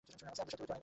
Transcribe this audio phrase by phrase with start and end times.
[0.05, 0.79] আমাদের শক্তিবৃদ্ধির দরকার।